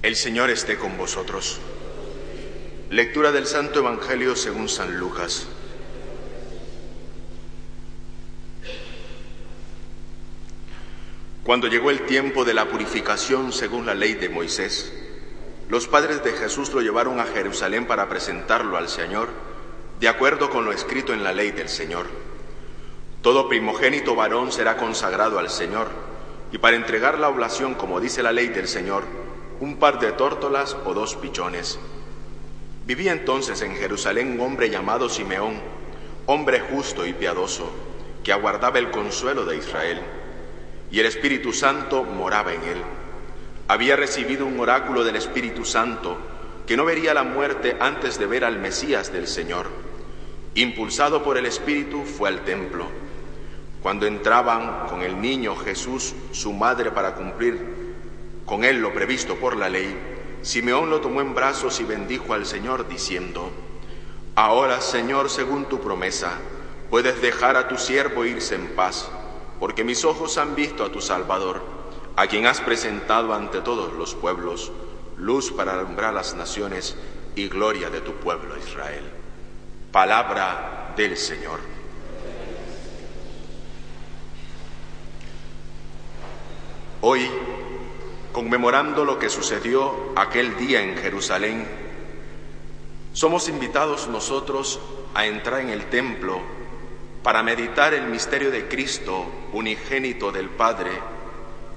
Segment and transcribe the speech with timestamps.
[0.00, 1.58] El Señor esté con vosotros.
[2.88, 5.48] Lectura del Santo Evangelio según San Lucas.
[11.42, 14.92] Cuando llegó el tiempo de la purificación según la ley de Moisés,
[15.68, 19.30] los padres de Jesús lo llevaron a Jerusalén para presentarlo al Señor,
[19.98, 22.06] de acuerdo con lo escrito en la ley del Señor.
[23.20, 25.88] Todo primogénito varón será consagrado al Señor,
[26.52, 29.02] y para entregar la oblación, como dice la ley del Señor,
[29.60, 31.78] un par de tórtolas o dos pichones.
[32.86, 35.60] Vivía entonces en Jerusalén un hombre llamado Simeón,
[36.26, 37.70] hombre justo y piadoso,
[38.22, 40.00] que aguardaba el consuelo de Israel,
[40.90, 42.82] y el Espíritu Santo moraba en él.
[43.66, 46.16] Había recibido un oráculo del Espíritu Santo,
[46.66, 49.66] que no vería la muerte antes de ver al Mesías del Señor.
[50.54, 52.86] Impulsado por el Espíritu, fue al templo.
[53.82, 57.77] Cuando entraban con el niño Jesús, su madre, para cumplir
[58.48, 59.94] con él lo previsto por la ley,
[60.40, 63.50] Simeón lo tomó en brazos y bendijo al Señor diciendo,
[64.36, 66.38] Ahora, Señor, según tu promesa,
[66.88, 69.10] puedes dejar a tu siervo irse en paz,
[69.60, 71.60] porque mis ojos han visto a tu Salvador,
[72.16, 74.72] a quien has presentado ante todos los pueblos,
[75.18, 76.96] luz para alumbrar las naciones
[77.36, 79.04] y gloria de tu pueblo Israel.
[79.92, 81.60] Palabra del Señor.
[87.02, 87.30] Hoy
[88.38, 91.66] conmemorando lo que sucedió aquel día en Jerusalén,
[93.12, 94.78] somos invitados nosotros
[95.12, 96.40] a entrar en el templo
[97.24, 100.92] para meditar el misterio de Cristo, unigénito del Padre,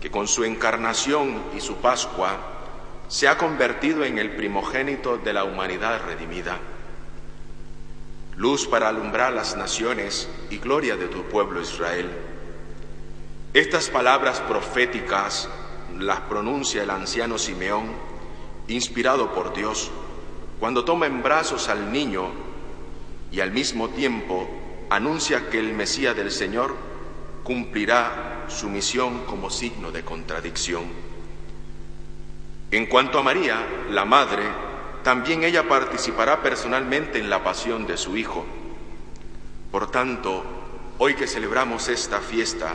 [0.00, 2.38] que con su encarnación y su Pascua
[3.06, 6.56] se ha convertido en el primogénito de la humanidad redimida.
[8.38, 12.08] Luz para alumbrar las naciones y gloria de tu pueblo Israel.
[13.52, 15.50] Estas palabras proféticas
[15.98, 17.86] las pronuncia el anciano Simeón,
[18.68, 19.90] inspirado por Dios,
[20.58, 22.28] cuando toma en brazos al niño
[23.30, 24.48] y al mismo tiempo
[24.90, 26.74] anuncia que el Mesías del Señor
[27.44, 30.84] cumplirá su misión como signo de contradicción.
[32.70, 34.42] En cuanto a María, la madre,
[35.02, 38.44] también ella participará personalmente en la pasión de su Hijo.
[39.70, 40.42] Por tanto,
[40.98, 42.74] hoy que celebramos esta fiesta,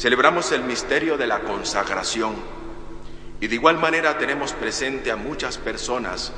[0.00, 2.34] Celebramos el misterio de la consagración
[3.38, 6.32] y de igual manera tenemos presente a muchas personas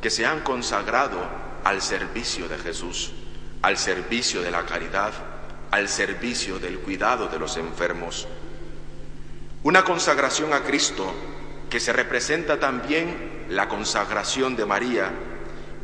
[0.00, 1.18] que se han consagrado
[1.64, 3.10] al servicio de Jesús,
[3.60, 5.12] al servicio de la caridad,
[5.72, 8.28] al servicio del cuidado de los enfermos.
[9.64, 11.12] Una consagración a Cristo
[11.70, 15.10] que se representa también la consagración de María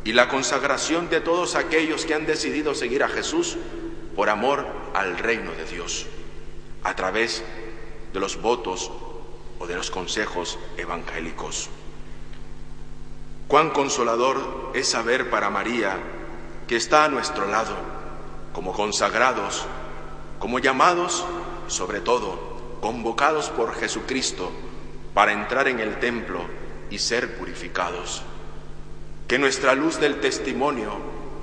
[0.05, 3.57] y la consagración de todos aquellos que han decidido seguir a Jesús
[4.15, 6.07] por amor al reino de Dios
[6.85, 7.43] a través
[8.13, 8.91] de los votos
[9.59, 11.69] o de los consejos evangélicos.
[13.47, 15.97] Cuán consolador es saber para María
[16.67, 17.75] que está a nuestro lado,
[18.53, 19.65] como consagrados,
[20.37, 21.25] como llamados,
[21.67, 24.51] sobre todo, convocados por Jesucristo
[25.15, 26.41] para entrar en el templo
[26.91, 28.21] y ser purificados.
[29.27, 30.91] Que nuestra luz del testimonio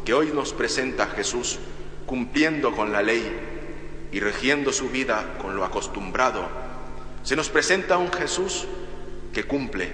[0.05, 1.59] que hoy nos presenta Jesús,
[2.07, 3.52] cumpliendo con la ley,
[4.13, 6.47] y regiendo su vida con lo acostumbrado,
[7.23, 8.67] se nos presenta un Jesús
[9.33, 9.91] que cumple,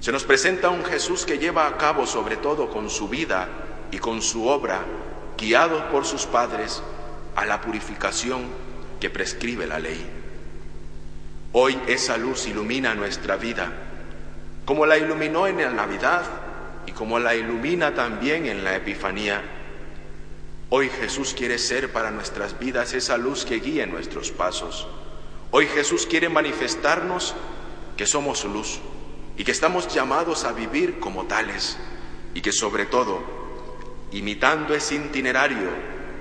[0.00, 3.48] se nos presenta un Jesús que lleva a cabo sobre todo con su vida
[3.90, 4.82] y con su obra,
[5.38, 6.82] guiado por sus padres
[7.34, 8.42] a la purificación
[9.00, 10.06] que prescribe la ley.
[11.52, 13.72] Hoy esa luz ilumina nuestra vida,
[14.66, 16.22] como la iluminó en la Navidad
[16.86, 19.42] y como la ilumina también en la Epifanía
[20.72, 24.86] Hoy Jesús quiere ser para nuestras vidas esa luz que guíe nuestros pasos.
[25.50, 27.34] Hoy Jesús quiere manifestarnos
[27.96, 28.78] que somos luz
[29.36, 31.76] y que estamos llamados a vivir como tales
[32.34, 33.20] y que sobre todo,
[34.12, 35.70] imitando ese itinerario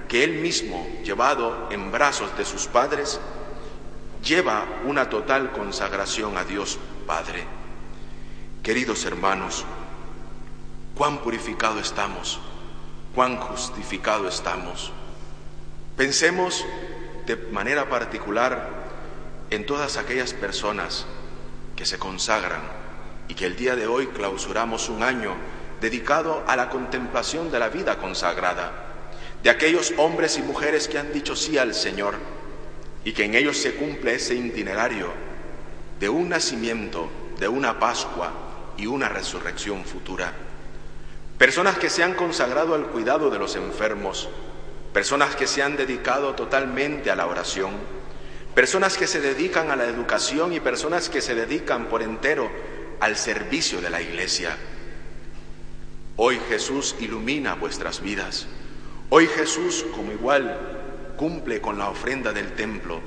[0.08, 3.20] que Él mismo, llevado en brazos de sus padres,
[4.24, 7.44] lleva una total consagración a Dios Padre.
[8.64, 9.64] Queridos hermanos,
[10.96, 12.40] cuán purificado estamos
[13.20, 14.94] cuán justificado estamos.
[15.98, 16.66] Pensemos
[17.26, 18.70] de manera particular
[19.50, 21.06] en todas aquellas personas
[21.76, 22.62] que se consagran
[23.28, 25.34] y que el día de hoy clausuramos un año
[25.82, 28.72] dedicado a la contemplación de la vida consagrada,
[29.44, 32.16] de aquellos hombres y mujeres que han dicho sí al Señor
[33.04, 35.12] y que en ellos se cumple ese itinerario
[36.00, 38.32] de un nacimiento, de una Pascua
[38.78, 40.49] y una resurrección futura.
[41.40, 44.28] Personas que se han consagrado al cuidado de los enfermos,
[44.92, 47.72] personas que se han dedicado totalmente a la oración,
[48.54, 52.52] personas que se dedican a la educación y personas que se dedican por entero
[53.00, 54.58] al servicio de la iglesia.
[56.18, 58.48] Hoy Jesús ilumina vuestras vidas.
[59.10, 63.00] Hoy Jesús, como igual cumple con la ofrenda del templo,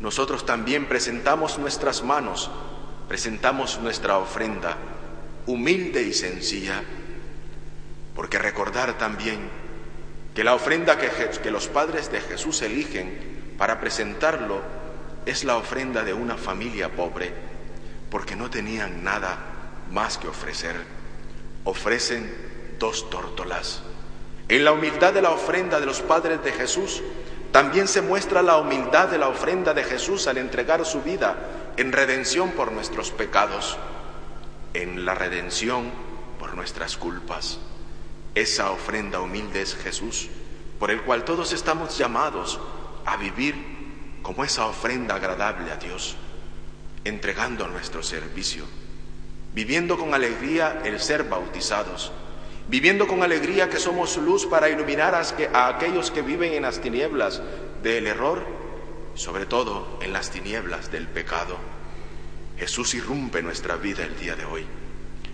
[0.00, 2.50] nosotros también presentamos nuestras manos,
[3.08, 4.78] presentamos nuestra ofrenda
[5.46, 6.82] humilde y sencilla,
[8.14, 9.50] porque recordar también
[10.34, 11.10] que la ofrenda que,
[11.42, 14.60] que, los padres de Jesús eligen para presentarlo
[15.26, 17.32] es la ofrenda de una familia pobre,
[18.10, 19.38] porque no tenían nada
[19.90, 20.76] más que ofrecer.
[21.64, 23.82] Ofrecen dos tórtolas
[24.48, 27.02] en la humildad de la ofrenda de los padres de Jesús,
[27.50, 31.36] también se muestra la humildad de la ofrenda de Jesús al entregar su vida
[31.78, 33.78] en redención por nuestros pecados,
[34.74, 35.90] en la redención
[36.38, 37.58] por nuestras culpas.
[38.34, 40.28] Esa ofrenda humilde es Jesús,
[40.78, 42.60] por el cual todos estamos llamados
[43.06, 43.54] a vivir
[44.22, 46.16] como esa ofrenda agradable a Dios,
[47.04, 48.64] entregando nuestro servicio,
[49.54, 52.12] viviendo con alegría el ser bautizados
[52.68, 57.42] viviendo con alegría que somos luz para iluminar a aquellos que viven en las tinieblas
[57.82, 58.42] del error,
[59.14, 61.56] sobre todo en las tinieblas del pecado.
[62.58, 64.64] Jesús irrumpe nuestra vida el día de hoy.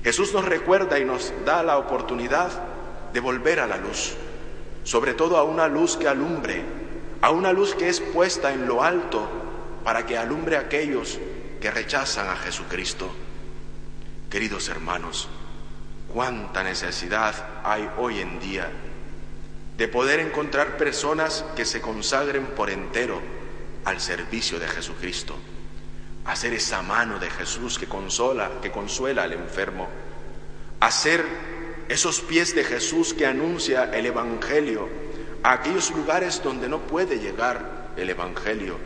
[0.02, 2.50] Jesús nos recuerda y nos da la oportunidad
[3.12, 4.14] de volver a la luz,
[4.84, 6.62] sobre todo a una luz que alumbre,
[7.20, 9.28] a una luz que es puesta en lo alto
[9.84, 11.18] para que alumbre a aquellos
[11.60, 13.10] que rechazan a Jesucristo.
[14.30, 15.28] Queridos hermanos,
[16.12, 17.34] cuánta necesidad
[17.64, 18.70] hay hoy en día
[19.76, 23.20] de poder encontrar personas que se consagren por entero
[23.84, 25.36] al servicio de Jesucristo,
[26.26, 29.88] hacer esa mano de Jesús que consola, que consuela al enfermo,
[30.80, 31.24] hacer
[31.90, 34.88] esos pies de Jesús que anuncia el Evangelio
[35.42, 38.78] a aquellos lugares donde no puede llegar el Evangelio,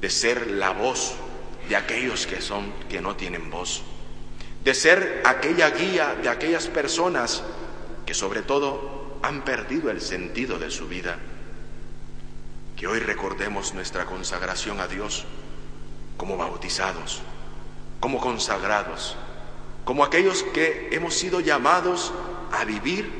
[0.00, 1.14] de ser la voz
[1.68, 3.84] de aquellos que son que no tienen voz
[4.64, 7.42] de ser aquella guía de aquellas personas
[8.04, 11.18] que sobre todo han perdido el sentido de su vida.
[12.76, 15.24] Que hoy recordemos nuestra consagración a Dios
[16.16, 17.22] como bautizados,
[18.00, 19.16] como consagrados,
[19.88, 22.12] como aquellos que hemos sido llamados
[22.52, 23.10] a vivir,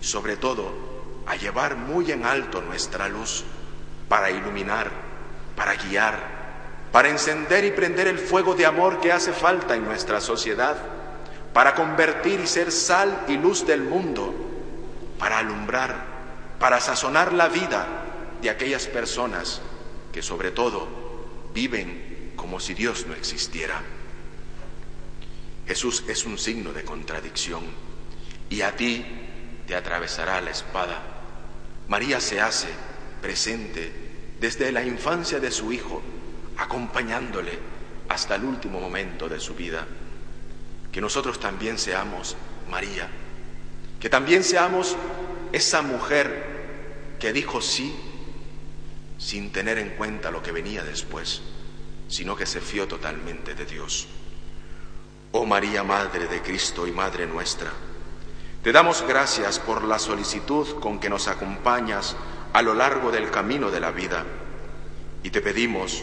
[0.00, 0.72] sobre todo
[1.26, 3.42] a llevar muy en alto nuestra luz
[4.08, 4.88] para iluminar,
[5.56, 6.16] para guiar,
[6.92, 10.76] para encender y prender el fuego de amor que hace falta en nuestra sociedad,
[11.52, 14.32] para convertir y ser sal y luz del mundo,
[15.18, 16.04] para alumbrar,
[16.60, 17.84] para sazonar la vida
[18.42, 19.60] de aquellas personas
[20.12, 20.86] que sobre todo
[21.52, 23.95] viven como si Dios no existiera.
[25.66, 27.64] Jesús es un signo de contradicción
[28.48, 29.04] y a ti
[29.66, 31.02] te atravesará la espada.
[31.88, 32.68] María se hace
[33.20, 33.92] presente
[34.40, 36.02] desde la infancia de su Hijo
[36.56, 37.58] acompañándole
[38.08, 39.86] hasta el último momento de su vida.
[40.92, 42.36] Que nosotros también seamos
[42.70, 43.08] María,
[44.00, 44.96] que también seamos
[45.52, 47.94] esa mujer que dijo sí
[49.18, 51.42] sin tener en cuenta lo que venía después,
[52.08, 54.06] sino que se fió totalmente de Dios.
[55.32, 57.70] Oh María, Madre de Cristo y Madre nuestra,
[58.62, 62.16] te damos gracias por la solicitud con que nos acompañas
[62.52, 64.24] a lo largo del camino de la vida
[65.22, 66.02] y te pedimos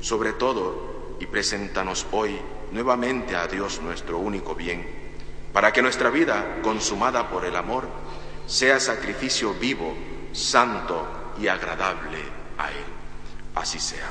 [0.00, 2.38] sobre todo, y preséntanos hoy
[2.72, 4.86] nuevamente a Dios nuestro único bien,
[5.52, 7.86] para que nuestra vida, consumada por el amor,
[8.46, 9.94] sea sacrificio vivo,
[10.32, 11.06] santo
[11.40, 12.18] y agradable
[12.56, 12.84] a Él.
[13.54, 14.10] Así sea.